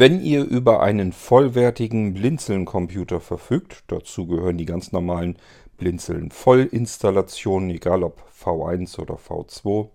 Wenn 0.00 0.22
ihr 0.22 0.46
über 0.46 0.80
einen 0.80 1.12
vollwertigen 1.12 2.14
Blinzeln-Computer 2.14 3.20
verfügt, 3.20 3.84
dazu 3.88 4.26
gehören 4.26 4.56
die 4.56 4.64
ganz 4.64 4.92
normalen 4.92 5.36
Blinzeln-Vollinstallationen, 5.76 7.68
egal 7.68 8.02
ob 8.02 8.22
V1 8.42 8.98
oder 8.98 9.16
V2, 9.16 9.88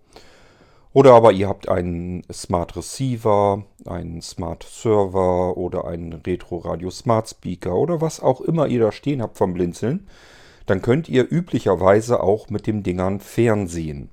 oder 0.92 1.12
aber 1.12 1.32
ihr 1.32 1.48
habt 1.48 1.68
einen 1.68 2.22
Smart 2.32 2.76
Receiver, 2.76 3.64
einen 3.84 4.22
Smart 4.22 4.62
Server 4.62 5.56
oder 5.56 5.86
einen 5.86 6.12
Retro 6.12 6.58
Radio 6.58 6.90
Smart 6.90 7.28
Speaker 7.28 7.74
oder 7.74 8.00
was 8.00 8.20
auch 8.20 8.40
immer 8.40 8.68
ihr 8.68 8.78
da 8.78 8.92
stehen 8.92 9.20
habt 9.20 9.36
vom 9.36 9.54
Blinzeln, 9.54 10.06
dann 10.66 10.82
könnt 10.82 11.08
ihr 11.08 11.26
üblicherweise 11.28 12.22
auch 12.22 12.48
mit 12.48 12.68
dem 12.68 12.84
Dingern 12.84 13.18
fernsehen. 13.18 14.10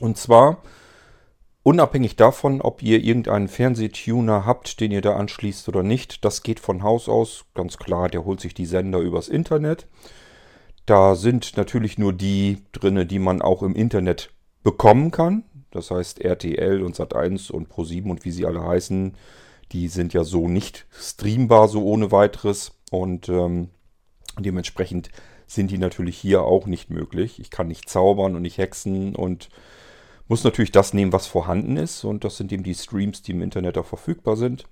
Und 0.00 0.16
zwar 0.16 0.62
unabhängig 1.62 2.16
davon, 2.16 2.60
ob 2.60 2.82
ihr 2.82 3.02
irgendeinen 3.02 3.48
Fernsehtuner 3.48 4.46
habt, 4.46 4.80
den 4.80 4.92
ihr 4.92 5.02
da 5.02 5.16
anschließt 5.16 5.68
oder 5.68 5.82
nicht. 5.82 6.24
Das 6.24 6.42
geht 6.42 6.60
von 6.60 6.82
Haus 6.82 7.08
aus, 7.08 7.44
ganz 7.54 7.76
klar, 7.78 8.08
der 8.08 8.24
holt 8.24 8.40
sich 8.40 8.54
die 8.54 8.66
Sender 8.66 9.00
übers 9.00 9.28
Internet. 9.28 9.86
Da 10.86 11.14
sind 11.14 11.56
natürlich 11.56 11.98
nur 11.98 12.12
die 12.12 12.58
drinne, 12.72 13.06
die 13.06 13.18
man 13.18 13.42
auch 13.42 13.62
im 13.62 13.74
Internet 13.74 14.30
bekommen 14.62 15.10
kann. 15.10 15.44
Das 15.70 15.90
heißt 15.90 16.20
RTL 16.20 16.82
und 16.82 16.96
Sat1 16.96 17.52
und 17.52 17.68
Pro7 17.68 18.10
und 18.10 18.24
wie 18.24 18.32
sie 18.32 18.46
alle 18.46 18.64
heißen, 18.64 19.14
die 19.72 19.88
sind 19.88 20.12
ja 20.12 20.24
so 20.24 20.48
nicht 20.48 20.86
streambar 20.92 21.68
so 21.68 21.84
ohne 21.84 22.10
weiteres 22.10 22.72
und 22.90 23.28
ähm, 23.28 23.68
dementsprechend 24.38 25.10
sind 25.46 25.70
die 25.70 25.78
natürlich 25.78 26.18
hier 26.18 26.42
auch 26.42 26.66
nicht 26.66 26.90
möglich. 26.90 27.38
Ich 27.40 27.50
kann 27.50 27.68
nicht 27.68 27.88
zaubern 27.88 28.34
und 28.34 28.42
nicht 28.42 28.58
hexen 28.58 29.14
und 29.14 29.48
muss 30.30 30.44
natürlich 30.44 30.70
das 30.70 30.94
nehmen, 30.94 31.12
was 31.12 31.26
vorhanden 31.26 31.76
ist 31.76 32.04
und 32.04 32.22
das 32.22 32.36
sind 32.36 32.52
eben 32.52 32.62
die 32.62 32.76
Streams, 32.76 33.20
die 33.20 33.32
im 33.32 33.42
Internet 33.42 33.76
auch 33.76 33.84
verfügbar 33.84 34.36
sind. 34.36 34.64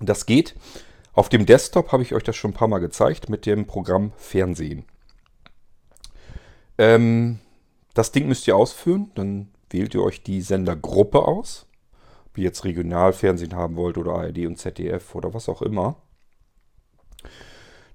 Das 0.00 0.24
geht. 0.24 0.54
Auf 1.12 1.28
dem 1.28 1.44
Desktop 1.44 1.92
habe 1.92 2.02
ich 2.02 2.14
euch 2.14 2.22
das 2.22 2.34
schon 2.34 2.52
ein 2.52 2.54
paar 2.54 2.66
Mal 2.66 2.78
gezeigt 2.78 3.28
mit 3.28 3.44
dem 3.44 3.66
Programm 3.66 4.12
Fernsehen. 4.16 4.86
Ähm, 6.78 7.40
das 7.92 8.10
Ding 8.10 8.26
müsst 8.26 8.48
ihr 8.48 8.56
ausführen, 8.56 9.10
dann 9.16 9.48
wählt 9.68 9.94
ihr 9.94 10.02
euch 10.02 10.22
die 10.22 10.40
Sendergruppe 10.40 11.28
aus. 11.28 11.66
Ob 12.28 12.38
ihr 12.38 12.44
jetzt 12.44 12.64
Regionalfernsehen 12.64 13.54
haben 13.54 13.76
wollt 13.76 13.98
oder 13.98 14.14
ARD 14.14 14.46
und 14.46 14.56
ZDF 14.56 15.14
oder 15.14 15.34
was 15.34 15.50
auch 15.50 15.60
immer. 15.60 15.96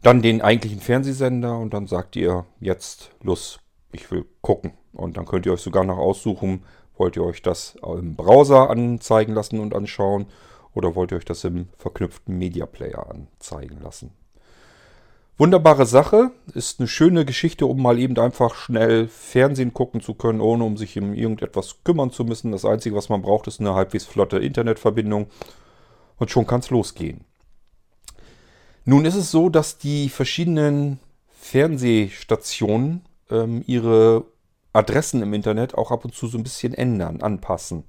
Dann 0.03 0.21
den 0.21 0.43
eigentlichen 0.43 0.81
Fernsehsender 0.81 1.57
und 1.57 1.73
dann 1.73 1.87
sagt 1.87 2.15
ihr 2.15 2.45
jetzt, 2.59 3.09
los, 3.23 3.59
ich 3.93 4.09
will 4.11 4.25
gucken. 4.41 4.73
Und 4.93 5.17
dann 5.17 5.25
könnt 5.25 5.45
ihr 5.45 5.53
euch 5.53 5.61
sogar 5.61 5.83
noch 5.83 5.97
aussuchen, 5.97 6.63
wollt 6.97 7.15
ihr 7.15 7.23
euch 7.23 7.41
das 7.41 7.75
im 7.83 8.15
Browser 8.15 8.69
anzeigen 8.69 9.33
lassen 9.33 9.59
und 9.59 9.73
anschauen 9.73 10.27
oder 10.73 10.95
wollt 10.95 11.11
ihr 11.11 11.17
euch 11.17 11.25
das 11.25 11.43
im 11.43 11.67
verknüpften 11.77 12.37
Media 12.37 12.65
Player 12.65 13.09
anzeigen 13.09 13.79
lassen. 13.81 14.11
Wunderbare 15.37 15.87
Sache, 15.87 16.31
ist 16.53 16.79
eine 16.79 16.87
schöne 16.87 17.25
Geschichte, 17.25 17.65
um 17.65 17.81
mal 17.81 17.97
eben 17.97 18.17
einfach 18.19 18.53
schnell 18.53 19.07
Fernsehen 19.07 19.73
gucken 19.73 19.99
zu 19.99 20.13
können, 20.13 20.41
ohne 20.41 20.63
um 20.63 20.77
sich 20.77 20.97
um 20.99 21.15
irgendetwas 21.15 21.77
kümmern 21.83 22.11
zu 22.11 22.23
müssen. 22.23 22.51
Das 22.51 22.65
Einzige, 22.65 22.95
was 22.95 23.09
man 23.09 23.23
braucht, 23.23 23.47
ist 23.47 23.59
eine 23.59 23.73
halbwegs 23.73 24.05
flotte 24.05 24.37
Internetverbindung 24.37 25.27
und 26.17 26.29
schon 26.29 26.45
kann 26.45 26.59
es 26.59 26.69
losgehen. 26.69 27.25
Nun 28.85 29.05
ist 29.05 29.15
es 29.15 29.31
so, 29.31 29.49
dass 29.49 29.79
die 29.79 30.09
verschiedenen 30.09 30.99
Fernsehstationen 31.31 33.01
ähm, 33.33 33.63
ihre 33.65 34.25
Adressen 34.71 35.21
im 35.21 35.33
Internet 35.33 35.75
auch 35.75 35.91
ab 35.91 36.05
und 36.05 36.15
zu 36.15 36.27
so 36.27 36.37
ein 36.37 36.43
bisschen 36.43 36.73
ändern, 36.73 37.21
anpassen. 37.21 37.83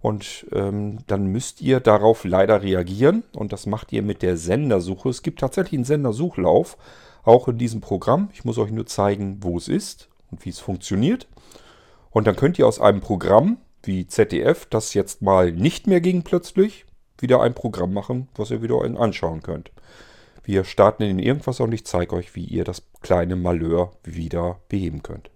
Und 0.00 0.46
ähm, 0.52 0.98
dann 1.06 1.28
müsst 1.28 1.62
ihr 1.62 1.80
darauf 1.80 2.24
leider 2.24 2.62
reagieren. 2.62 3.22
Und 3.34 3.52
das 3.52 3.64
macht 3.66 3.92
ihr 3.92 4.02
mit 4.02 4.20
der 4.20 4.36
Sendersuche. 4.36 5.08
Es 5.08 5.22
gibt 5.22 5.40
tatsächlich 5.40 5.78
einen 5.78 5.84
Sendersuchlauf, 5.84 6.76
auch 7.22 7.48
in 7.48 7.56
diesem 7.56 7.80
Programm. 7.80 8.28
Ich 8.34 8.44
muss 8.44 8.58
euch 8.58 8.70
nur 8.70 8.86
zeigen, 8.86 9.38
wo 9.40 9.56
es 9.56 9.68
ist 9.68 10.08
und 10.30 10.44
wie 10.44 10.50
es 10.50 10.58
funktioniert. 10.58 11.26
Und 12.10 12.26
dann 12.26 12.36
könnt 12.36 12.58
ihr 12.58 12.66
aus 12.66 12.80
einem 12.80 13.00
Programm 13.00 13.58
wie 13.82 14.06
ZDF, 14.06 14.66
das 14.66 14.94
jetzt 14.94 15.22
mal 15.22 15.52
nicht 15.52 15.86
mehr 15.86 16.00
ging 16.00 16.22
plötzlich, 16.22 16.84
wieder 17.18 17.40
ein 17.40 17.54
Programm 17.54 17.92
machen, 17.92 18.28
was 18.34 18.50
ihr 18.50 18.62
wieder 18.62 18.82
anschauen 18.82 19.42
könnt. 19.42 19.70
Wir 20.46 20.64
starten 20.64 21.04
in 21.04 21.18
irgendwas 21.18 21.60
und 21.60 21.72
ich 21.72 21.86
zeige 21.86 22.14
euch, 22.14 22.34
wie 22.34 22.44
ihr 22.44 22.64
das 22.64 22.82
kleine 23.00 23.34
Malheur 23.34 23.92
wieder 24.04 24.60
beheben 24.68 25.02
könnt. 25.02 25.30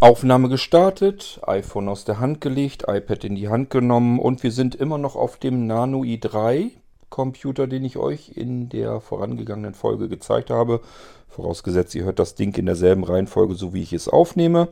Aufnahme 0.00 0.48
gestartet, 0.48 1.40
iPhone 1.46 1.88
aus 1.88 2.06
der 2.06 2.20
Hand 2.20 2.40
gelegt, 2.40 2.84
iPad 2.88 3.24
in 3.24 3.34
die 3.34 3.48
Hand 3.48 3.68
genommen 3.68 4.18
und 4.18 4.42
wir 4.42 4.50
sind 4.50 4.74
immer 4.74 4.96
noch 4.96 5.14
auf 5.14 5.38
dem 5.38 5.66
Nano 5.66 6.02
i3 6.02 6.70
Computer, 7.14 7.68
den 7.68 7.84
ich 7.84 7.96
euch 7.96 8.32
in 8.34 8.68
der 8.68 9.00
vorangegangenen 9.00 9.74
Folge 9.74 10.08
gezeigt 10.08 10.50
habe. 10.50 10.80
Vorausgesetzt, 11.28 11.94
ihr 11.94 12.02
hört 12.02 12.18
das 12.18 12.34
Ding 12.34 12.52
in 12.56 12.66
derselben 12.66 13.04
Reihenfolge, 13.04 13.54
so 13.54 13.72
wie 13.72 13.82
ich 13.82 13.92
es 13.92 14.08
aufnehme. 14.08 14.66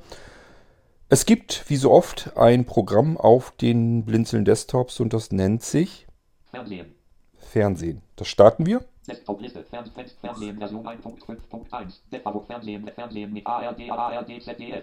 Es 1.08 1.24
gibt, 1.24 1.70
wie 1.70 1.76
so 1.76 1.92
oft, 1.92 2.36
ein 2.36 2.64
Programm 2.64 3.16
auf 3.16 3.52
den 3.52 4.04
Blinzeln 4.04 4.44
Desktops 4.44 4.98
und 4.98 5.12
das 5.12 5.30
nennt 5.30 5.62
sich 5.62 6.08
Fernsehen. 6.50 6.96
Fernsehen. 7.36 8.02
Das 8.16 8.26
starten 8.26 8.66
wir. 8.66 8.84
Desktop-Liste, 9.06 9.62
Fernsehen, 9.62 10.58
Version 10.58 10.84
1.5.1, 10.84 12.46
Fernsehen, 12.46 12.90
Fernsehen 12.92 13.32
mit 13.32 13.46
ARD, 13.46 13.88
ARD, 13.88 14.42
ZDF. 14.42 14.82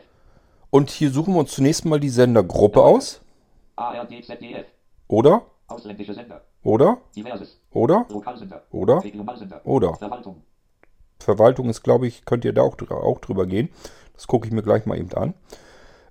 Und 0.69 0.91
hier 0.91 1.11
suchen 1.11 1.33
wir 1.33 1.41
uns 1.41 1.51
zunächst 1.51 1.83
mal 1.83 1.99
die 1.99 2.07
Sendergruppe 2.07 2.81
aus. 2.81 3.19
ARD, 3.75 4.23
ZDF. 4.23 4.67
Oder? 5.09 5.41
Ausländische 5.69 6.13
Sender. 6.13 6.41
Oder? 6.63 6.97
Diverses. 7.15 7.59
Oder? 7.71 8.05
Lokalsender. 8.09 8.63
Oder? 8.71 9.03
Regionalsender. 9.03 9.61
Oder? 9.63 9.93
Verwaltung. 9.95 10.43
Verwaltung 11.19 11.69
ist, 11.69 11.83
glaube 11.83 12.07
ich, 12.07 12.25
könnt 12.25 12.45
ihr 12.45 12.53
da 12.53 12.61
auch, 12.61 12.75
auch 12.91 13.19
drüber 13.19 13.45
gehen. 13.45 13.69
Das 14.13 14.27
gucke 14.27 14.47
ich 14.47 14.53
mir 14.53 14.63
gleich 14.63 14.85
mal 14.85 14.97
eben 14.97 15.13
an. 15.13 15.33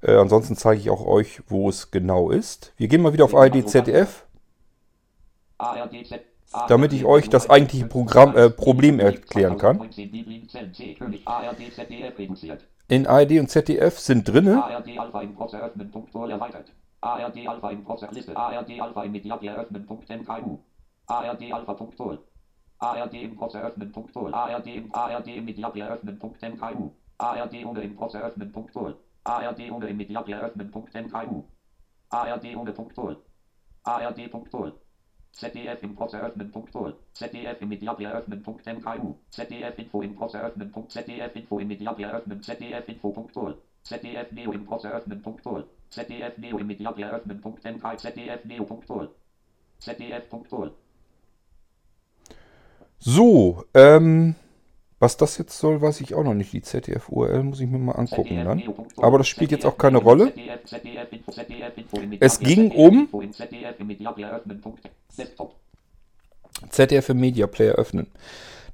Äh, 0.00 0.16
ansonsten 0.16 0.56
zeige 0.56 0.80
ich 0.80 0.91
auch 0.91 1.04
euch, 1.04 1.42
wo 1.48 1.68
es 1.68 1.91
genau 1.91 2.30
ist. 2.30 2.72
Wir 2.76 2.88
gehen 2.88 3.02
mal 3.02 3.12
wieder 3.12 3.24
auf 3.24 3.34
ARD, 3.34 3.68
ZDF. 3.68 4.26
ARD, 5.58 6.06
ZDF 6.06 6.28
damit 6.68 6.92
ich 6.92 7.04
euch 7.04 7.28
das 7.28 7.50
eigentliche 7.50 7.86
Programm, 7.86 8.36
äh, 8.36 8.50
Problem 8.50 9.00
erklären 9.00 9.58
kann. 9.58 9.80
In 12.88 13.06
ARD 13.06 13.38
und 13.38 13.50
ZDF 13.50 13.98
sind 13.98 14.28
drinne. 14.28 14.62
ARD 17.00 17.47
Alpha. 17.47 17.69
Punktuell 17.69 18.03
erweitert. 18.03 18.36
ARD 18.36 18.81
Alpha 18.81 19.03
im 19.04 19.12
Media 19.12 19.36
eröffnen. 19.36 19.86
MKU. 19.86 20.59
ARD 21.06 21.53
Alpha 21.53 21.75
Punktuell. 21.75 22.19
ARD 22.78 23.14
Imports 23.14 23.54
eröffnen. 23.54 23.92
Punktuell. 23.92 24.34
ARD 24.34 24.66
im 24.66 24.94
ARD 24.94 25.26
im 25.28 25.44
Media 25.44 25.69
eröffnen. 25.69 26.19
MKU. 26.19 26.91
ARD 27.19 27.64
ohne 27.64 27.82
Imports 27.82 28.14
eröffnen. 28.14 28.53
Punktuell. 28.53 28.97
ARD 29.25 29.70
ohne 29.70 29.88
im 29.88 29.97
Media 29.97 30.20
eröffnen. 30.20 30.70
MKU. 30.70 31.44
ARD 32.10 32.56
ohne 32.56 32.72
Punktuell. 32.72 33.16
ARD 33.84 34.30
Punktuell. 34.30 34.72
ZDF 35.32 35.82
Import 35.82 36.15
eröffnen. 36.15 36.50
Punktuell. 36.50 36.94
ZDF 37.12 37.60
im 37.60 37.69
Media 37.69 37.92
eröffnen. 37.92 38.42
MKU. 38.42 39.15
ZDF 39.30 39.78
Info 39.78 40.03
Import 40.03 40.34
eröffnen. 40.34 40.72
ZDF 40.88 41.36
Info 41.36 41.59
im 41.59 41.69
Media 41.69 41.92
eröffnen. 41.92 42.42
ZDF 42.42 42.88
Info 42.88 43.12
Punktuell. 43.12 43.56
ZDF 43.84 44.32
Neo 44.32 44.53
Import 44.53 44.84
eröffnen. 44.84 45.22
Punktuell. 45.22 45.65
ZDF 45.91 46.38
Neo 46.38 46.59
im 46.59 46.66
Media 46.66 46.91
eröffnen. 46.91 47.41
MK. 47.43 47.99
ZDF 47.99 48.44
Neo 48.44 48.65
Punktuell. 48.65 49.09
ZDF 49.78 50.28
Punktuell. 50.28 50.72
So, 52.98 53.65
ähm, 53.74 54.34
was 54.98 55.16
das 55.16 55.39
jetzt 55.39 55.57
soll, 55.57 55.80
weiß 55.80 56.01
ich 56.01 56.15
auch 56.15 56.24
noch 56.24 56.34
nicht. 56.34 56.53
Die 56.53 56.62
ZDF-URL 56.62 57.45
muss 57.45 57.60
ich 57.60 57.68
mir 57.68 57.78
mal 57.78 57.92
angucken 57.92 58.45
dann. 58.45 58.62
Aber 58.97 59.18
das 59.18 59.28
spielt 59.28 59.53
jetzt 59.53 59.65
auch 59.65 59.78
keine 59.78 59.98
Rolle. 59.98 60.33
Es 62.18 62.41
ging 62.41 62.72
um 62.72 63.09
ZDF 66.71 67.09
im 67.09 67.21
Media 67.21 67.47
Player 67.47 67.74
öffnen. 67.74 68.09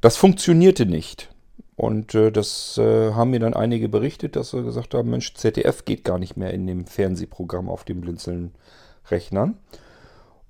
Das 0.00 0.16
funktionierte 0.16 0.86
nicht. 0.86 1.33
Und 1.76 2.14
äh, 2.14 2.30
das 2.30 2.78
äh, 2.78 3.12
haben 3.12 3.30
mir 3.30 3.40
dann 3.40 3.54
einige 3.54 3.88
berichtet, 3.88 4.36
dass 4.36 4.50
sie 4.50 4.62
gesagt 4.62 4.94
haben, 4.94 5.10
Mensch, 5.10 5.34
ZDF 5.34 5.84
geht 5.84 6.04
gar 6.04 6.18
nicht 6.18 6.36
mehr 6.36 6.52
in 6.52 6.66
dem 6.66 6.86
Fernsehprogramm 6.86 7.68
auf 7.68 7.84
den 7.84 8.00
Blinzeln-Rechnern. 8.00 9.58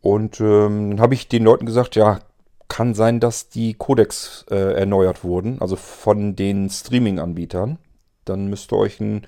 Und 0.03 0.41
ähm, 0.41 0.91
dann 0.91 1.01
habe 1.01 1.15
ich 1.15 1.29
den 1.29 1.45
Leuten 1.45 1.65
gesagt, 1.65 1.97
ja, 1.97 2.21
kann 2.69 2.95
sein, 2.95 3.21
dass 3.21 3.49
die 3.49 3.75
Codecs 3.75 4.45
äh, 4.51 4.75
erneuert 4.75 5.25
wurden, 5.25 5.61
also 5.61 5.77
von 5.77 6.37
den 6.37 6.69
Streaming-Anbietern. 6.69 7.79
Dann 8.25 8.49
müsst 8.49 8.73
ihr 8.73 8.79
euch 8.79 9.01
ein 9.01 9.27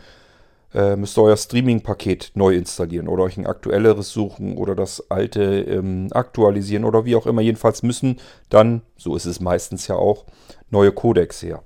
äh, 0.74 0.96
müsst 0.96 1.16
ihr 1.16 1.22
euer 1.22 1.36
Streaming-Paket 1.36 2.32
neu 2.34 2.54
installieren 2.54 3.08
oder 3.08 3.22
euch 3.22 3.38
ein 3.38 3.46
aktuelleres 3.46 4.10
suchen 4.10 4.58
oder 4.58 4.74
das 4.74 5.10
alte 5.10 5.42
ähm, 5.42 6.08
aktualisieren 6.12 6.84
oder 6.84 7.04
wie 7.04 7.16
auch 7.16 7.26
immer. 7.26 7.40
Jedenfalls 7.40 7.82
müssen 7.82 8.18
dann, 8.50 8.82
so 8.96 9.16
ist 9.16 9.24
es 9.24 9.40
meistens 9.40 9.86
ja 9.86 9.94
auch, 9.96 10.26
neue 10.68 10.92
Codecs 10.92 11.42
her. 11.42 11.62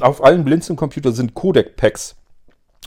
Auf 0.00 0.24
allen 0.24 0.44
Blinzeln-Computern 0.44 1.12
sind 1.12 1.34
Codec-Packs 1.34 2.16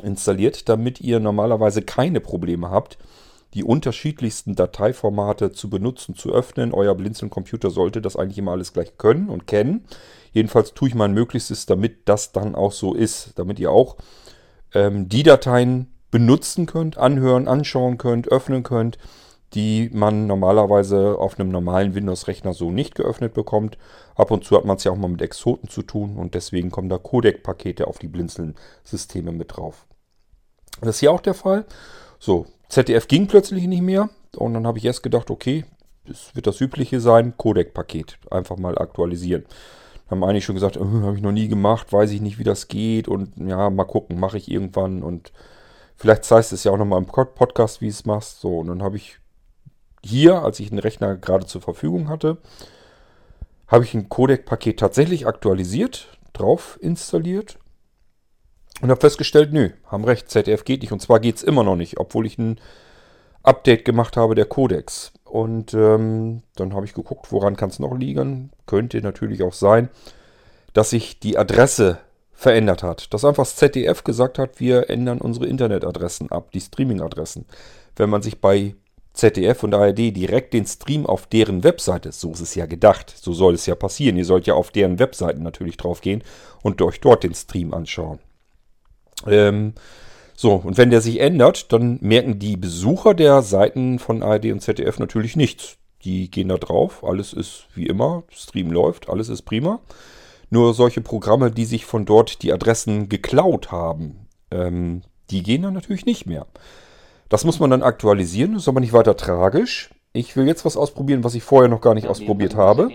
installiert, 0.04 0.70
damit 0.70 1.02
ihr 1.02 1.20
normalerweise 1.20 1.82
keine 1.82 2.20
Probleme 2.20 2.70
habt, 2.70 2.98
die 3.54 3.64
unterschiedlichsten 3.64 4.56
Dateiformate 4.56 5.52
zu 5.52 5.70
benutzen, 5.70 6.16
zu 6.16 6.32
öffnen. 6.34 6.74
Euer 6.74 6.96
Blinzeln-Computer 6.96 7.70
sollte 7.70 8.02
das 8.02 8.16
eigentlich 8.16 8.38
immer 8.38 8.52
alles 8.52 8.74
gleich 8.74 8.98
können 8.98 9.30
und 9.30 9.48
kennen. 9.48 9.86
Jedenfalls 10.34 10.74
tue 10.74 10.90
ich 10.90 10.96
mein 10.96 11.14
Möglichstes, 11.14 11.66
damit 11.66 12.08
das 12.10 12.32
dann 12.32 12.56
auch 12.56 12.72
so 12.72 12.94
ist, 12.94 13.34
damit 13.36 13.60
ihr 13.60 13.72
auch 13.72 13.98
ähm, 14.74 15.08
die 15.10 15.24
Dateien 15.24 15.94
benutzen 16.12 16.66
könnt, 16.66 16.98
anhören, 16.98 17.48
anschauen 17.48 17.98
könnt, 17.98 18.28
öffnen 18.32 18.64
könnt, 18.64 18.98
die 19.54 19.90
man 19.94 20.28
normalerweise 20.28 21.18
auf 21.18 21.40
einem 21.40 21.50
normalen 21.50 21.96
Windows-Rechner 21.96 22.54
so 22.54 22.70
nicht 22.70 22.96
geöffnet 22.96 23.34
bekommt. 23.34 23.78
Ab 24.16 24.32
und 24.32 24.44
zu 24.44 24.58
hat 24.58 24.66
man 24.66 24.78
es 24.78 24.84
ja 24.84 24.92
auch 24.92 24.98
mal 24.98 25.08
mit 25.08 25.22
Exoten 25.22 25.70
zu 25.70 25.84
tun 25.84 26.18
und 26.18 26.34
deswegen 26.34 26.70
kommen 26.70 26.90
da 26.90 26.98
Codec-Pakete 26.98 27.88
auf 27.88 28.00
die 28.00 28.10
Blinzeln-Systeme 28.10 29.32
mit 29.32 29.56
drauf. 29.56 29.86
Das 30.82 30.90
ist 30.90 31.00
hier 31.00 31.12
auch 31.12 31.22
der 31.22 31.34
Fall. 31.34 31.66
So, 32.20 32.46
ZDF 32.70 33.08
ging 33.08 33.28
plötzlich 33.28 33.68
nicht 33.68 33.82
mehr 33.82 34.10
und 34.36 34.54
dann 34.54 34.68
habe 34.68 34.78
ich 34.78 34.86
erst 34.86 35.04
gedacht, 35.04 35.30
okay, 35.30 35.66
das 36.06 36.36
wird 36.36 36.48
das 36.48 36.62
Übliche 36.62 37.00
sein, 37.00 37.36
Codec-Paket, 37.38 38.18
einfach 38.30 38.58
mal 38.58 38.78
aktualisieren. 38.78 39.46
Haben 40.10 40.24
einige 40.24 40.44
schon 40.44 40.56
gesagt, 40.56 40.78
äh, 40.78 40.80
habe 40.80 41.16
ich 41.16 41.22
noch 41.22 41.32
nie 41.32 41.48
gemacht, 41.48 41.92
weiß 41.92 42.12
ich 42.12 42.22
nicht, 42.22 42.40
wie 42.40 42.44
das 42.44 42.68
geht 42.68 43.08
und 43.08 43.34
ja, 43.38 43.70
mal 43.70 43.86
gucken, 43.86 44.20
mache 44.20 44.38
ich 44.38 44.50
irgendwann 44.50 45.04
und 45.04 45.32
vielleicht 45.96 46.24
zeigst 46.24 46.52
du 46.52 46.56
es 46.56 46.64
ja 46.64 46.72
auch 46.72 46.78
nochmal 46.78 47.00
im 47.00 47.08
Podcast, 47.08 47.82
wie 47.82 47.88
es 47.88 48.06
machst. 48.06 48.40
So, 48.40 48.60
und 48.60 48.68
dann 48.68 48.84
habe 48.84 48.98
ich 48.98 49.20
hier, 50.04 50.44
als 50.44 50.60
ich 50.60 50.70
den 50.70 50.80
Rechner 50.80 51.16
gerade 51.16 51.46
zur 51.46 51.62
Verfügung 51.62 52.10
hatte, 52.10 52.38
habe 53.68 53.84
ich 53.84 53.94
ein 53.94 54.10
Codec-Paket 54.10 54.80
tatsächlich 54.80 55.28
aktualisiert, 55.28 56.18
drauf 56.34 56.78
installiert 56.82 57.58
und 58.82 58.90
habe 58.90 59.02
festgestellt, 59.02 59.52
nö, 59.54 59.70
haben 59.86 60.06
recht, 60.06 60.30
ZDF 60.30 60.64
geht 60.64 60.82
nicht. 60.82 60.92
Und 60.92 61.02
zwar 61.02 61.20
geht 61.20 61.38
es 61.38 61.44
immer 61.44 61.64
noch 61.64 61.76
nicht, 61.76 62.00
obwohl 62.00 62.26
ich 62.26 62.38
ein 62.38 62.60
Update 63.44 63.86
gemacht 63.86 64.18
habe 64.18 64.36
der 64.36 64.46
Codex. 64.46 65.12
Und 65.24 65.74
ähm, 65.74 66.44
dann 66.56 66.74
habe 66.74 66.86
ich 66.86 66.94
geguckt, 66.94 67.32
woran 67.32 67.56
kann 67.56 67.70
es 67.70 67.80
noch 67.80 67.96
liegen. 67.96 68.52
Könnte 68.66 69.02
natürlich 69.02 69.44
auch 69.44 69.54
sein, 69.54 69.90
dass 70.74 70.92
sich 70.92 71.20
die 71.20 71.38
Adresse 71.38 71.98
verändert 72.32 72.84
hat. 72.84 73.14
Dass 73.14 73.26
einfach 73.26 73.44
das 73.44 73.56
ZDF 73.56 74.04
gesagt 74.04 74.38
hat, 74.38 74.60
wir 74.60 74.90
ändern 74.90 75.20
unsere 75.20 75.48
Internetadressen 75.48 76.32
ab, 76.32 76.52
die 76.52 76.62
Streaming-Adressen. 76.62 77.46
Wenn 77.96 78.10
man 78.10 78.22
sich 78.22 78.40
bei 78.40 78.76
ZDF 79.18 79.64
und 79.64 79.74
ARD 79.74 80.16
direkt 80.16 80.54
den 80.54 80.66
Stream 80.66 81.06
auf 81.06 81.28
deren 81.28 81.64
Webseite, 81.64 82.12
so 82.12 82.32
ist 82.32 82.40
es 82.40 82.56
ja 82.56 82.66
gedacht, 82.66 83.14
so 83.20 83.34
soll 83.34 83.56
es 83.56 83.66
ja 83.66 83.76
passieren. 83.76 84.18
Ihr 84.18 84.26
sollt 84.26 84.48
ja 84.48 84.54
auf 84.54 84.72
deren 84.72 85.00
Webseiten 85.00 85.44
natürlich 85.44 85.78
drauf 85.78 86.02
gehen 86.02 86.24
und 86.62 86.82
euch 86.82 87.02
dort 87.02 87.24
den 87.24 87.34
Stream 87.34 87.74
anschauen. 87.74 88.20
Ähm, 89.26 89.74
so, 90.36 90.54
und 90.54 90.78
wenn 90.78 90.92
der 90.92 91.02
sich 91.02 91.20
ändert, 91.20 91.74
dann 91.74 91.98
merken 92.02 92.38
die 92.38 92.58
Besucher 92.58 93.16
der 93.16 93.42
Seiten 93.42 93.98
von 93.98 94.22
ARD 94.22 94.52
und 94.52 94.62
ZDF 94.62 95.00
natürlich 95.00 95.36
nichts. 95.36 95.78
Die 96.04 96.30
gehen 96.30 96.50
da 96.50 96.58
drauf, 96.58 97.04
alles 97.04 97.34
ist 97.34 97.68
wie 97.74 97.88
immer, 97.88 98.24
Stream 98.30 98.72
läuft, 98.72 99.10
alles 99.10 99.30
ist 99.30 99.42
prima. 99.42 99.80
Nur 100.50 100.76
solche 100.76 101.02
Programme, 101.02 101.52
die 101.52 101.66
sich 101.66 101.86
von 101.86 102.06
dort 102.06 102.44
die 102.44 102.54
Adressen 102.54 103.10
geklaut 103.10 103.72
haben, 103.72 104.28
ähm, 104.52 105.02
die 105.32 105.42
gehen 105.44 105.64
dann 105.64 105.74
natürlich 105.74 106.06
nicht 106.06 106.28
mehr. 106.28 106.46
Das 107.30 107.44
muss 107.44 107.60
man 107.60 107.70
dann 107.70 107.84
aktualisieren, 107.84 108.56
ist 108.56 108.68
aber 108.68 108.80
nicht 108.80 108.94
weiter 108.94 109.18
tragisch. 109.18 109.90
Ich 110.14 110.36
will 110.36 110.48
jetzt 110.48 110.66
was 110.66 110.78
ausprobieren, 110.78 111.24
was 111.24 111.36
ich 111.36 111.44
vorher 111.44 111.70
noch 111.70 111.82
gar 111.82 111.94
nicht 111.94 112.08
ausprobiert 112.08 112.56
habe. 112.56 112.90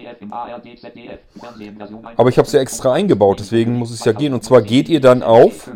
Aber 2.17 2.29
ich 2.29 2.39
habe 2.39 2.47
es 2.47 2.53
ja 2.53 2.61
extra 2.61 2.95
eingebaut, 2.95 3.39
deswegen 3.39 3.75
muss 3.79 3.91
es 3.91 4.05
ja 4.05 4.13
gehen. 4.13 4.35
Und 4.35 4.43
zwar 4.43 4.63
geht 4.63 4.89
ihr 4.89 5.01
dann 5.01 5.23
auf 5.23 5.71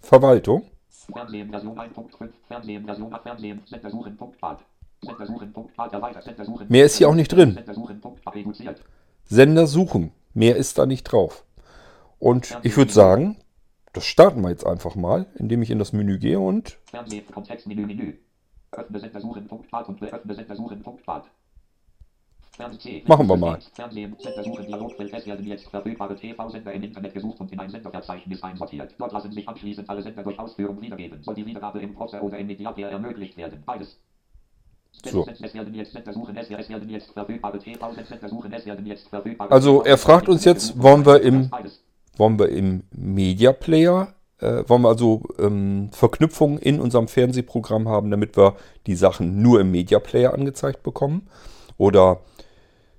Verwaltung. 0.00 0.66
Mehr 6.68 6.84
ist 6.84 6.96
hier 6.96 7.08
auch 7.08 7.14
nicht 7.14 7.32
drin. 7.32 7.58
Sender 9.24 9.66
suchen. 9.66 10.12
Mehr 10.34 10.56
ist 10.56 10.78
da 10.78 10.84
nicht 10.84 11.04
drauf. 11.04 11.45
Und 12.18 12.58
ich 12.62 12.76
würde 12.76 12.92
sagen, 12.92 13.36
das 13.92 14.04
starten 14.04 14.42
wir 14.42 14.50
jetzt 14.50 14.66
einfach 14.66 14.94
mal, 14.94 15.26
indem 15.36 15.62
ich 15.62 15.70
in 15.70 15.78
das 15.78 15.92
Menü 15.92 16.18
gehe 16.18 16.40
und. 16.40 16.78
Fernsehen, 16.86 17.24
Kontextmenü, 17.32 17.86
Menü. 17.86 18.14
Öffne 18.72 19.00
Sendersuchen.bad 19.00 19.88
und 19.88 20.00
beöffne 20.00 20.34
Sendersuchen.bad. 20.34 21.24
Machen 23.06 23.28
wir 23.28 23.36
mal. 23.36 23.58
Fernsehen, 23.74 24.16
Sendersuchen, 24.18 24.66
Dialogfeld, 24.66 25.12
es 25.12 25.26
werden 25.26 25.46
jetzt 25.46 25.68
verfügbare 25.68 26.16
TV-Sender 26.16 26.72
im 26.72 26.82
Internet 26.82 27.12
gesucht 27.12 27.40
und 27.40 27.52
in 27.52 27.60
ein 27.60 27.68
Senderverzeichnis 27.68 28.42
einsortiert. 28.42 28.94
Dort 28.98 29.12
lassen 29.12 29.32
sich 29.32 29.46
anschließend 29.46 29.88
alle 29.90 30.02
Sender 30.02 30.22
durch 30.22 30.38
Ausführung 30.38 30.80
wiedergeben. 30.80 31.22
Soll 31.22 31.34
die 31.34 31.44
Wiedergabe 31.44 31.80
im 31.80 31.94
Browser 31.94 32.22
oder 32.22 32.38
im 32.38 32.46
Mediaplayer 32.46 32.90
ermöglicht 32.90 33.36
werden. 33.36 33.62
Beides. 33.66 33.98
So. 35.04 35.26
Also 39.50 39.82
er 39.84 39.98
fragt 39.98 40.28
uns 40.28 40.44
jetzt, 40.46 40.82
wollen 40.82 41.04
wir 41.04 41.20
im 41.20 41.50
wollen 42.16 42.38
wir 42.38 42.48
im 42.48 42.84
Media 42.90 43.52
Player, 43.52 44.14
äh, 44.38 44.62
wollen 44.66 44.82
wir 44.82 44.88
also 44.88 45.22
ähm, 45.38 45.90
Verknüpfungen 45.92 46.58
in 46.58 46.80
unserem 46.80 47.08
Fernsehprogramm 47.08 47.88
haben, 47.88 48.10
damit 48.10 48.36
wir 48.36 48.56
die 48.86 48.96
Sachen 48.96 49.42
nur 49.42 49.60
im 49.60 49.70
Media 49.70 49.98
Player 49.98 50.34
angezeigt 50.34 50.82
bekommen 50.82 51.28
oder 51.78 52.20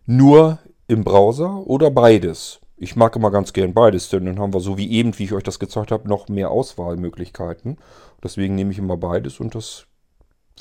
nur 0.06 0.60
im 0.88 1.04
Browser 1.04 1.68
oder 1.68 1.92
beides. 1.92 2.60
Ich 2.78 2.96
mag 2.96 3.16
immer 3.16 3.32
ganz 3.32 3.54
gern 3.54 3.74
beides, 3.74 4.10
denn 4.10 4.26
dann 4.26 4.40
haben 4.40 4.54
wir 4.54 4.60
so 4.60 4.78
wie 4.78 4.92
eben, 4.92 5.18
wie 5.18 5.24
ich 5.24 5.34
euch 5.34 5.44
das 5.44 5.60
gezeigt 5.60 5.92
habe, 5.92 6.08
noch 6.08 6.30
mehr 6.30 6.52
Auswahlmöglichkeiten. 6.52 7.78
Deswegen 8.24 8.54
nehme 8.54 8.72
ich 8.72 8.78
immer 8.78 8.98
beides 8.98 9.40
und 9.40 9.56
das 9.56 9.87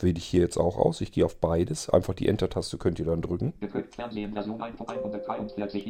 wähle 0.02 0.18
ich 0.18 0.24
hier 0.24 0.40
jetzt 0.40 0.58
auch 0.58 0.76
aus. 0.76 1.00
Ich 1.00 1.12
gehe 1.12 1.24
auf 1.24 1.36
beides. 1.36 1.88
Einfach 1.90 2.14
die 2.14 2.28
Enter-Taste 2.28 2.78
könnt 2.78 2.98
ihr 2.98 3.06
dann 3.06 3.22
drücken. 3.22 3.54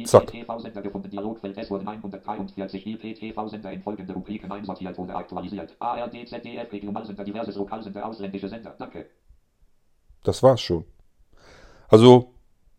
Zack. 0.05 0.31
Das 10.23 10.43
war's 10.43 10.61
schon. 10.61 10.85
Also, 11.89 12.33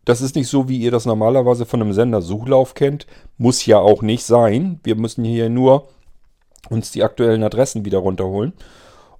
das 0.05 0.21
ist 0.21 0.35
nicht 0.35 0.47
so, 0.47 0.69
wie 0.69 0.77
ihr 0.77 0.91
das 0.91 1.05
normalerweise 1.05 1.65
von 1.65 1.81
einem 1.81 1.93
Sender-Suchlauf 1.93 2.73
kennt. 2.73 3.05
Muss 3.37 3.65
ja 3.65 3.79
auch 3.79 4.01
nicht 4.01 4.23
sein. 4.23 4.79
Wir 4.83 4.95
müssen 4.95 5.23
hier 5.23 5.49
nur 5.49 5.89
uns 6.69 6.91
die 6.91 7.03
aktuellen 7.03 7.43
Adressen 7.43 7.85
wieder 7.85 7.99
runterholen. 7.99 8.53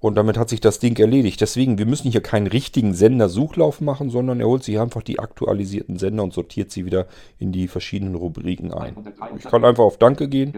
Und 0.00 0.14
damit 0.14 0.38
hat 0.38 0.48
sich 0.48 0.60
das 0.60 0.78
Ding 0.78 0.98
erledigt. 0.98 1.40
Deswegen, 1.42 1.76
wir 1.76 1.84
müssen 1.84 2.10
hier 2.10 2.22
keinen 2.22 2.46
richtigen 2.46 2.94
Sender-Suchlauf 2.94 3.82
machen, 3.82 4.08
sondern 4.08 4.40
er 4.40 4.46
holt 4.46 4.64
sich 4.64 4.80
einfach 4.80 5.02
die 5.02 5.18
aktualisierten 5.18 5.98
Sender 5.98 6.22
und 6.22 6.32
sortiert 6.32 6.70
sie 6.70 6.86
wieder 6.86 7.06
in 7.38 7.52
die 7.52 7.68
verschiedenen 7.68 8.14
Rubriken 8.14 8.72
ein. 8.72 8.96
Ich 9.38 9.44
kann 9.44 9.64
einfach 9.64 9.84
auf 9.84 9.98
Danke 9.98 10.28
gehen. 10.28 10.54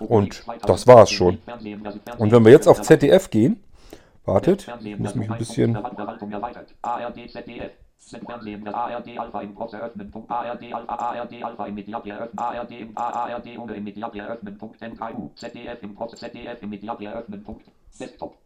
Und 0.00 0.42
das 0.66 0.86
war's 0.88 1.10
schon. 1.10 1.38
Und 2.18 2.32
wenn 2.32 2.44
wir 2.44 2.50
jetzt 2.50 2.66
auf 2.66 2.82
ZDF 2.82 3.30
gehen, 3.30 3.60
wartet, 4.24 4.66
ich 4.82 4.98
muss 4.98 5.14
mich 5.14 5.30
ein 5.30 5.38
bisschen... 5.38 5.78
Fernsehen, 7.98 8.64
das 8.64 8.74
ARD 8.74 9.18
Alpha 9.18 9.40
im 9.42 9.54
Browser 9.54 9.80
öffnen. 9.80 10.12
ARD 10.28 10.72
Alpha, 10.72 10.94
ARD 10.94 11.42
Alpha 11.42 11.66
im 11.66 11.74
Mediaplayer 11.74 12.18
öffnen. 12.20 12.38
ARD 12.38 12.70
im 12.72 12.96
ARD 12.96 13.58
ohne 13.58 13.74
im 13.74 13.84
Mediaplayer 13.84 14.28
öffnen. 14.28 14.56
MKU. 14.56 15.30
ZDF 15.34 15.82
im 15.82 15.94
Browser, 15.94 16.16
ZDF 16.16 16.62
im 16.62 16.70
Mediaplayer 16.70 17.14
öffnen. 17.14 17.44
Desktop. 17.98 18.38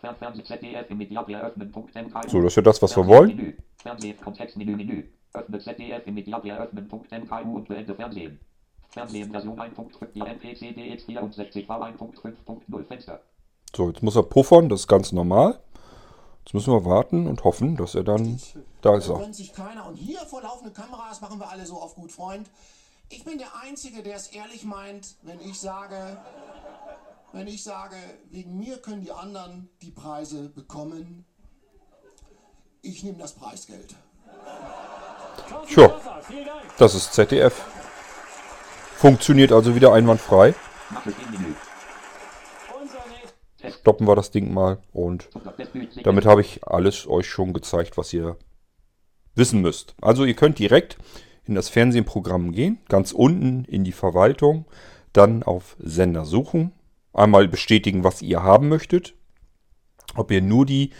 Fernsehen, 0.00 0.44
ZDF 0.44 0.90
im 0.90 0.98
Mediaplayer 0.98 1.42
öffnen. 1.42 1.68
MKU. 1.68 2.28
So, 2.28 2.42
das 2.42 2.52
ist 2.52 2.56
ja 2.56 2.62
das, 2.62 2.82
was 2.82 2.96
wir 2.96 3.06
wollen. 3.06 3.56
Fernsehen, 3.76 4.20
Kontextmenü, 4.20 4.76
Menü. 4.76 5.04
Öffne 5.32 5.58
ZDF 5.58 6.06
im 6.06 6.14
Mediaplayer 6.14 6.58
öffnen. 6.58 6.86
MKU 6.86 7.56
und 7.56 7.68
beende 7.68 7.94
Fernsehen. 7.94 8.38
Fernsehen 8.90 9.30
Version 9.30 9.58
1.5 9.58 10.22
MPC 10.22 10.76
DX64 10.76 11.66
V1.5.0 11.66 12.84
Fenster. 12.84 13.20
So, 13.74 13.88
jetzt 13.88 14.02
muss 14.02 14.16
er 14.16 14.22
puffern, 14.22 14.68
das 14.68 14.80
ist 14.80 14.88
ganz 14.88 15.12
normal. 15.12 15.58
Jetzt 16.44 16.54
müssen 16.54 16.72
wir 16.72 16.84
warten 16.84 17.26
und 17.26 17.44
hoffen, 17.44 17.76
dass 17.76 17.94
er 17.94 18.04
dann. 18.04 18.40
Da 18.80 18.96
ist 18.96 19.08
er. 19.08 19.32
sich 19.32 19.52
keiner. 19.52 19.86
Und 19.86 19.94
hier 19.94 20.18
vor 20.20 20.42
laufenden 20.42 20.74
Kameras 20.74 21.20
machen 21.20 21.38
wir 21.38 21.48
alle 21.48 21.64
so 21.66 21.76
auf 21.80 21.94
gut 21.94 22.10
Freund. 22.10 22.50
Ich 23.08 23.24
bin 23.24 23.38
der 23.38 23.54
Einzige, 23.62 24.02
der 24.02 24.16
es 24.16 24.28
ehrlich 24.28 24.64
meint, 24.64 25.16
wenn 25.22 25.40
ich 25.40 25.60
sage, 25.60 26.16
wenn 27.32 27.46
ich 27.46 27.62
sage, 27.62 27.96
wegen 28.30 28.58
mir 28.58 28.78
können 28.78 29.02
die 29.02 29.12
anderen 29.12 29.68
die 29.82 29.90
Preise 29.90 30.48
bekommen. 30.48 31.24
Ich 32.80 33.04
nehme 33.04 33.18
das 33.18 33.34
Preisgeld. 33.34 33.94
Tja, 35.68 36.00
das 36.78 36.94
ist 36.94 37.12
ZDF. 37.12 37.62
Funktioniert 38.96 39.52
also 39.52 39.74
wieder 39.74 39.92
einwandfrei. 39.92 40.54
Stoppen 43.82 44.06
wir 44.06 44.14
das 44.14 44.30
Ding 44.30 44.54
mal 44.54 44.78
und 44.92 45.28
damit 46.04 46.24
habe 46.24 46.40
ich 46.40 46.64
alles 46.64 47.08
euch 47.08 47.28
schon 47.28 47.52
gezeigt, 47.52 47.98
was 47.98 48.12
ihr 48.12 48.36
wissen 49.34 49.60
müsst. 49.60 49.96
Also 50.00 50.24
ihr 50.24 50.34
könnt 50.34 50.60
direkt 50.60 50.98
in 51.44 51.56
das 51.56 51.68
Fernsehprogramm 51.68 52.52
gehen, 52.52 52.78
ganz 52.88 53.10
unten 53.10 53.64
in 53.64 53.82
die 53.82 53.90
Verwaltung, 53.90 54.66
dann 55.12 55.42
auf 55.42 55.76
Sender 55.80 56.24
suchen, 56.24 56.70
einmal 57.12 57.48
bestätigen, 57.48 58.04
was 58.04 58.22
ihr 58.22 58.44
haben 58.44 58.68
möchtet, 58.68 59.14
ob 60.14 60.30
ihr 60.30 60.42
nur 60.42 60.64
die 60.64 60.90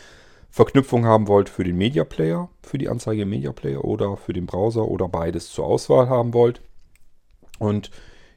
Verknüpfung 0.51 1.07
haben 1.07 1.29
wollt 1.29 1.49
für 1.49 1.63
den 1.63 1.77
Media 1.77 2.03
Player, 2.03 2.51
für 2.63 2.79
die 2.79 2.89
Anzeige 2.89 3.23
im 3.23 3.31
Media 3.31 3.53
Player 3.53 3.85
oder 3.85 4.17
für 4.17 4.33
den 4.33 4.47
Browser 4.47 4.89
oder 4.89 5.09
beides 5.09 5.51
zur 5.51 5.67
Auswahl 5.67 6.09
haben 6.09 6.35
wollt. 6.35 6.63
Und 7.61 7.93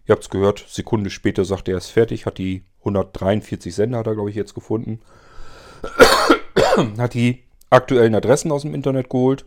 ihr 0.06 0.14
habt 0.14 0.22
es 0.22 0.30
gehört, 0.30 0.66
Sekunde 0.70 1.10
später 1.10 1.46
sagt 1.46 1.68
er, 1.68 1.74
er 1.74 1.80
ist 1.80 1.90
fertig, 1.90 2.28
hat 2.28 2.38
die 2.38 2.64
143 2.86 3.74
Sender, 3.74 4.00
hat 4.00 4.08
er 4.08 4.14
glaube 4.14 4.30
ich 4.30 4.36
jetzt 4.36 4.54
gefunden, 4.54 5.02
hat 6.98 7.14
die 7.14 7.44
aktuellen 7.70 8.16
Adressen 8.16 8.52
aus 8.52 8.62
dem 8.62 8.74
Internet 8.74 9.10
geholt 9.10 9.46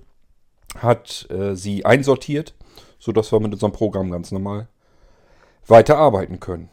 hat 0.77 1.29
äh, 1.31 1.55
sie 1.55 1.85
einsortiert, 1.85 2.55
sodass 2.99 3.33
wir 3.33 3.41
mit 3.41 3.53
unserem 3.53 3.73
Programm 3.73 4.11
ganz 4.11 4.33
normal 4.33 4.69
weiterarbeiten 5.67 6.41
können. 6.41 6.71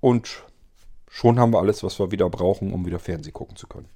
Und 0.00 0.42
schon 1.08 1.38
haben 1.38 1.52
wir 1.52 1.60
alles, 1.60 1.82
was 1.82 1.98
wir 1.98 2.10
wieder 2.10 2.28
brauchen, 2.28 2.72
um 2.72 2.86
wieder 2.86 2.98
Fernsehen 2.98 3.32
gucken 3.32 3.56
zu 3.56 3.66
können. 3.66 3.88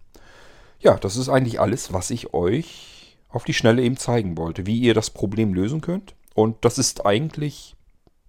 Ja, 0.80 0.96
das 0.96 1.16
ist 1.16 1.28
eigentlich 1.28 1.60
alles, 1.60 1.92
was 1.92 2.10
ich 2.10 2.32
euch 2.32 3.16
auf 3.28 3.44
die 3.44 3.54
Schnelle 3.54 3.82
eben 3.82 3.96
zeigen 3.96 4.38
wollte, 4.38 4.66
wie 4.66 4.78
ihr 4.78 4.94
das 4.94 5.10
Problem 5.10 5.52
lösen 5.52 5.80
könnt. 5.80 6.14
Und 6.34 6.64
das 6.64 6.78
ist 6.78 7.04
eigentlich 7.04 7.74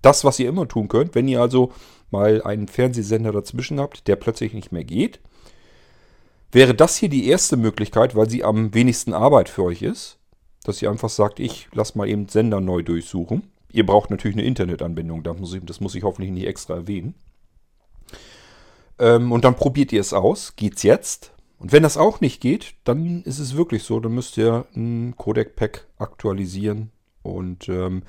das, 0.02 0.24
was 0.24 0.40
ihr 0.40 0.50
immer 0.50 0.68
tun 0.68 0.88
könnt, 0.88 1.16
wenn 1.16 1.28
ihr 1.28 1.42
also 1.42 1.72
mal 2.12 2.42
einen 2.44 2.68
Fernsehsender 2.68 3.32
dazwischen 3.32 3.80
habt, 3.80 4.08
der 4.08 4.16
plötzlich 4.16 4.54
nicht 4.54 4.72
mehr 4.72 4.84
geht. 4.84 5.20
Wäre 6.52 6.74
das 6.74 6.98
hier 6.98 7.10
die 7.10 7.28
erste 7.28 7.58
Möglichkeit, 7.58 8.16
weil 8.16 8.30
sie 8.30 8.44
am 8.44 8.74
wenigsten 8.74 9.14
Arbeit 9.14 9.50
für 9.50 9.64
euch 9.64 9.82
ist, 9.82 10.18
dass 10.64 10.82
ihr 10.82 10.90
einfach 10.90 11.10
sagt, 11.10 11.40
ich 11.40 11.68
lasse 11.74 11.98
mal 11.98 12.08
eben 12.08 12.28
Sender 12.28 12.60
neu 12.60 12.82
durchsuchen. 12.82 13.52
Ihr 13.72 13.86
braucht 13.86 14.10
natürlich 14.10 14.36
eine 14.36 14.48
Internetanbindung, 14.48 15.22
das 15.22 15.38
muss 15.38 15.54
ich, 15.54 15.64
das 15.64 15.80
muss 15.80 15.94
ich 15.94 16.04
hoffentlich 16.04 16.32
nicht 16.32 16.48
extra 16.48 16.76
erwähnen. 16.76 17.14
Ähm, 18.98 19.32
und 19.32 19.46
dann 19.46 19.56
probiert 19.56 19.94
ihr 19.94 20.02
es 20.02 20.14
aus. 20.14 20.56
Geht's 20.56 20.84
jetzt? 20.84 21.32
Und 21.60 21.72
wenn 21.72 21.84
das 21.84 21.98
auch 21.98 22.22
nicht 22.22 22.42
geht, 22.42 22.74
dann 22.84 23.22
ist 23.24 23.40
es 23.40 23.56
wirklich 23.56 23.84
so, 23.84 24.00
dann 24.00 24.14
müsst 24.14 24.38
ihr 24.38 24.66
ein 24.76 25.16
Codec-Pack 25.18 25.88
aktualisieren. 25.98 26.92
Und 27.22 27.68
ähm, 27.70 28.04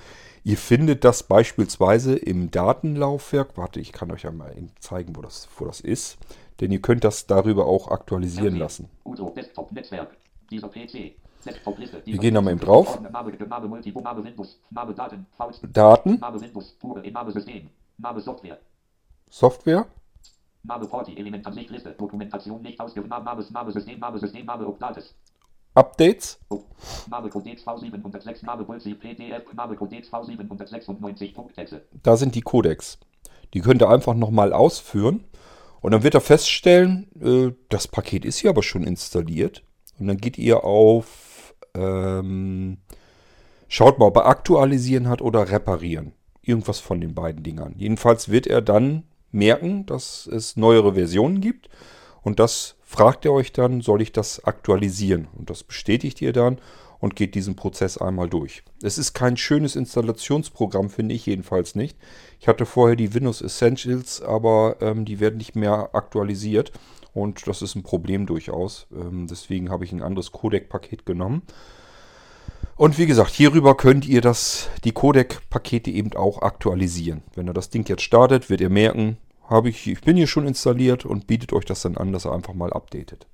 ihr 0.44 0.56
findet 0.56 1.04
das 1.04 1.22
beispielsweise 1.24 2.16
im 2.16 2.50
Datenlaufwerk. 2.50 3.56
Warte, 3.56 3.80
ich 3.80 3.92
kann 3.92 4.10
euch 4.10 4.26
einmal 4.26 4.54
zeigen, 4.78 5.16
wo 5.16 5.22
das, 5.22 5.48
wo 5.58 5.64
das 5.64 5.80
ist. 5.80 6.18
Denn 6.60 6.70
ihr 6.70 6.80
könnt 6.80 7.04
das 7.04 7.26
darüber 7.26 7.66
auch 7.66 7.88
aktualisieren 7.88 8.56
lassen. 8.56 8.88
Udo, 9.04 9.32
Desktop, 9.34 9.72
Netzwerk. 9.72 10.16
Dieser 10.50 10.68
PC. 10.68 11.14
Wir 12.04 12.18
gehen 12.18 12.34
da 12.34 12.42
mal 12.42 12.50
eben 12.50 12.60
drauf. 12.60 12.98
Daten. 15.72 16.20
Software. 19.30 19.86
Updates. 25.80 26.38
Da 32.02 32.16
sind 32.16 32.34
die 32.34 32.42
Codecs. 32.42 32.98
Die 33.54 33.60
könnt 33.60 33.82
ihr 33.82 33.88
einfach 33.88 34.14
nochmal 34.14 34.52
ausführen. 34.52 35.24
Und 35.80 35.92
dann 35.92 36.02
wird 36.02 36.14
er 36.14 36.20
feststellen, 36.20 37.08
äh, 37.20 37.54
das 37.70 37.88
Paket 37.88 38.24
ist 38.24 38.38
hier 38.38 38.50
aber 38.50 38.62
schon 38.62 38.84
installiert. 38.84 39.62
Und 39.98 40.08
dann 40.08 40.18
geht 40.18 40.38
ihr 40.38 40.64
auf 40.64 41.30
ähm, 41.74 42.78
schaut 43.68 43.98
mal, 43.98 44.06
ob 44.06 44.16
er 44.16 44.26
aktualisieren 44.26 45.08
hat 45.08 45.22
oder 45.22 45.50
reparieren. 45.50 46.12
Irgendwas 46.42 46.80
von 46.80 47.00
den 47.00 47.14
beiden 47.14 47.42
Dingern. 47.42 47.74
Jedenfalls 47.76 48.28
wird 48.28 48.46
er 48.46 48.60
dann 48.60 49.04
merken, 49.30 49.86
dass 49.86 50.26
es 50.26 50.56
neuere 50.56 50.94
Versionen 50.94 51.40
gibt. 51.40 51.68
Und 52.22 52.38
das 52.38 52.76
fragt 52.82 53.24
er 53.24 53.32
euch 53.32 53.52
dann, 53.52 53.80
soll 53.80 54.02
ich 54.02 54.12
das 54.12 54.44
aktualisieren? 54.44 55.28
Und 55.36 55.50
das 55.50 55.62
bestätigt 55.62 56.20
ihr 56.20 56.32
dann 56.32 56.58
und 56.98 57.16
geht 57.16 57.34
diesen 57.34 57.56
Prozess 57.56 57.98
einmal 57.98 58.28
durch. 58.28 58.62
Es 58.82 58.98
ist 58.98 59.14
kein 59.14 59.36
schönes 59.36 59.74
Installationsprogramm, 59.74 60.90
finde 60.90 61.14
ich 61.14 61.26
jedenfalls 61.26 61.74
nicht. 61.74 61.96
Ich 62.38 62.46
hatte 62.46 62.66
vorher 62.66 62.96
die 62.96 63.14
Windows 63.14 63.40
Essentials, 63.40 64.20
aber 64.20 64.76
ähm, 64.80 65.04
die 65.04 65.18
werden 65.18 65.38
nicht 65.38 65.56
mehr 65.56 65.90
aktualisiert. 65.94 66.72
Und 67.12 67.46
das 67.46 67.62
ist 67.62 67.74
ein 67.74 67.82
Problem 67.82 68.26
durchaus. 68.26 68.86
Ähm, 68.94 69.26
deswegen 69.28 69.70
habe 69.70 69.84
ich 69.84 69.92
ein 69.92 70.02
anderes 70.02 70.30
Codec-Paket 70.30 71.06
genommen. 71.06 71.42
Und 72.76 72.98
wie 72.98 73.06
gesagt, 73.06 73.32
hierüber 73.32 73.76
könnt 73.76 74.06
ihr 74.06 74.20
das, 74.20 74.70
die 74.84 74.92
Codec-Pakete 74.92 75.90
eben 75.90 76.12
auch 76.14 76.40
aktualisieren. 76.40 77.22
Wenn 77.34 77.48
ihr 77.48 77.52
das 77.52 77.70
Ding 77.70 77.86
jetzt 77.88 78.02
startet, 78.02 78.48
wird 78.48 78.60
ihr 78.60 78.70
merken, 78.70 79.18
habe 79.50 79.68
ich, 79.68 79.86
ich 79.88 80.00
bin 80.00 80.16
hier 80.16 80.28
schon 80.28 80.46
installiert 80.46 81.04
und 81.04 81.26
bietet 81.26 81.52
euch 81.52 81.64
das 81.64 81.82
dann 81.82 81.96
an, 81.96 82.12
dass 82.12 82.24
ihr 82.24 82.32
einfach 82.32 82.54
mal 82.54 82.72
updatet. 82.72 83.26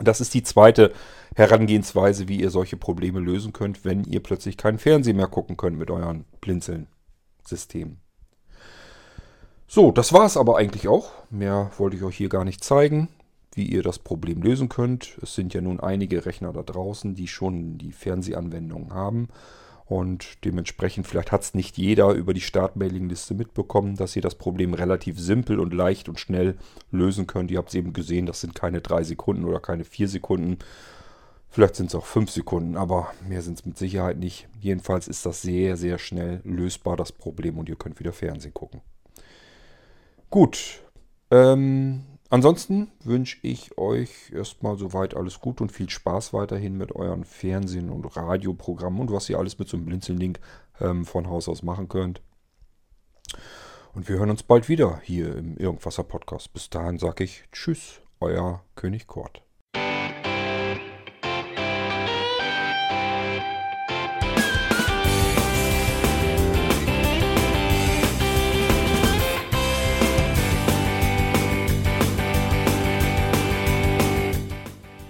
Das 0.00 0.20
ist 0.20 0.34
die 0.34 0.42
zweite 0.42 0.92
Herangehensweise, 1.36 2.26
wie 2.26 2.40
ihr 2.40 2.50
solche 2.50 2.76
Probleme 2.76 3.20
lösen 3.20 3.52
könnt, 3.52 3.84
wenn 3.84 4.02
ihr 4.04 4.20
plötzlich 4.20 4.56
keinen 4.56 4.78
Fernsehen 4.78 5.16
mehr 5.16 5.28
gucken 5.28 5.56
könnt 5.56 5.78
mit 5.78 5.90
euren 5.90 6.24
Blinzeln-Systemen. 6.40 8.00
So, 9.68 9.92
das 9.92 10.12
war 10.12 10.24
es 10.24 10.36
aber 10.36 10.56
eigentlich 10.56 10.88
auch. 10.88 11.12
Mehr 11.30 11.70
wollte 11.78 11.96
ich 11.96 12.02
euch 12.02 12.16
hier 12.16 12.28
gar 12.28 12.44
nicht 12.44 12.64
zeigen, 12.64 13.08
wie 13.52 13.66
ihr 13.66 13.82
das 13.82 13.98
Problem 13.98 14.42
lösen 14.42 14.68
könnt. 14.68 15.18
Es 15.22 15.34
sind 15.34 15.54
ja 15.54 15.60
nun 15.60 15.80
einige 15.80 16.26
Rechner 16.26 16.52
da 16.52 16.62
draußen, 16.62 17.14
die 17.14 17.28
schon 17.28 17.78
die 17.78 17.92
Fernsehanwendungen 17.92 18.92
haben. 18.92 19.28
Und 19.94 20.44
dementsprechend, 20.44 21.06
vielleicht 21.06 21.30
hat 21.30 21.42
es 21.42 21.54
nicht 21.54 21.78
jeder 21.78 22.10
über 22.14 22.34
die 22.34 22.40
Startmailingliste 22.40 23.32
mitbekommen, 23.32 23.94
dass 23.94 24.16
ihr 24.16 24.22
das 24.22 24.34
Problem 24.34 24.74
relativ 24.74 25.20
simpel 25.20 25.60
und 25.60 25.72
leicht 25.72 26.08
und 26.08 26.18
schnell 26.18 26.56
lösen 26.90 27.28
könnt. 27.28 27.52
Ihr 27.52 27.58
habt 27.58 27.68
es 27.68 27.76
eben 27.76 27.92
gesehen, 27.92 28.26
das 28.26 28.40
sind 28.40 28.56
keine 28.56 28.80
drei 28.80 29.04
Sekunden 29.04 29.44
oder 29.44 29.60
keine 29.60 29.84
vier 29.84 30.08
Sekunden. 30.08 30.58
Vielleicht 31.48 31.76
sind 31.76 31.90
es 31.90 31.94
auch 31.94 32.06
fünf 32.06 32.32
Sekunden, 32.32 32.76
aber 32.76 33.12
mehr 33.28 33.40
sind 33.40 33.60
es 33.60 33.66
mit 33.66 33.78
Sicherheit 33.78 34.18
nicht. 34.18 34.48
Jedenfalls 34.58 35.06
ist 35.06 35.24
das 35.26 35.42
sehr, 35.42 35.76
sehr 35.76 35.98
schnell 35.98 36.40
lösbar, 36.42 36.96
das 36.96 37.12
Problem, 37.12 37.56
und 37.56 37.68
ihr 37.68 37.76
könnt 37.76 38.00
wieder 38.00 38.12
Fernsehen 38.12 38.52
gucken. 38.52 38.80
Gut. 40.28 40.82
Ähm, 41.30 42.02
ansonsten 42.34 42.90
wünsche 43.04 43.38
ich 43.42 43.78
euch 43.78 44.32
erstmal 44.32 44.76
soweit 44.76 45.16
alles 45.16 45.40
gut 45.40 45.60
und 45.60 45.70
viel 45.70 45.88
Spaß 45.88 46.32
weiterhin 46.32 46.76
mit 46.76 46.92
euren 46.92 47.24
Fernsehen- 47.24 47.90
und 47.90 48.04
Radioprogrammen 48.16 49.00
und 49.00 49.12
was 49.12 49.30
ihr 49.30 49.38
alles 49.38 49.58
mit 49.60 49.68
so 49.68 49.76
einem 49.76 49.86
Blinzeln-Link 49.86 50.40
ähm, 50.80 51.04
von 51.04 51.28
Haus 51.28 51.48
aus 51.48 51.62
machen 51.62 51.88
könnt. 51.88 52.22
Und 53.94 54.08
wir 54.08 54.18
hören 54.18 54.30
uns 54.30 54.42
bald 54.42 54.68
wieder 54.68 55.00
hier 55.04 55.36
im 55.36 55.56
Irgendwasser 55.56 56.02
Podcast. 56.02 56.52
Bis 56.52 56.68
dahin 56.68 56.98
sage 56.98 57.22
ich 57.22 57.44
Tschüss, 57.52 58.00
euer 58.18 58.64
König 58.74 59.06
Kort. 59.06 59.43